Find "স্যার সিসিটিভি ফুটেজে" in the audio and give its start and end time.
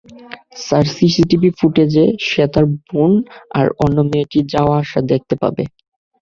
0.57-2.05